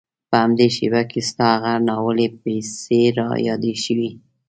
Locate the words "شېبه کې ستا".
0.75-1.47